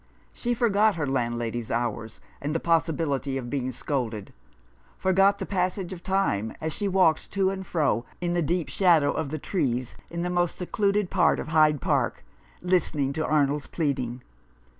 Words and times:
She 0.33 0.55
forgot 0.55 0.95
her 0.95 1.05
landlady's 1.05 1.69
hours, 1.69 2.19
and 2.41 2.55
the 2.55 2.59
possibility 2.59 3.37
of 3.37 3.51
being 3.51 3.71
scolded— 3.71 4.33
forgot 4.97 5.37
the 5.37 5.45
passage 5.45 5.93
of 5.93 6.01
time, 6.01 6.55
as 6.59 6.73
she 6.73 6.87
walked 6.87 7.29
to 7.33 7.51
and 7.51 7.63
fro 7.63 8.03
in 8.19 8.33
the 8.33 8.41
deep 8.41 8.67
shadow 8.67 9.11
of 9.11 9.29
the 9.29 9.37
trees 9.37 9.95
in 10.09 10.23
the 10.23 10.31
most 10.31 10.57
secluded 10.57 11.11
part 11.11 11.39
of 11.39 11.49
Hyde 11.49 11.81
Park, 11.81 12.23
listening 12.63 13.13
to 13.13 13.23
Arnold's 13.27 13.67
pleading. 13.67 14.23